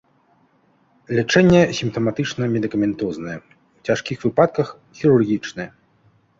[1.19, 3.37] Лячэнне сімптаматычна-медыкаментознае,
[3.77, 4.67] у цяжкіх выпадках
[4.99, 5.69] хірургічнае.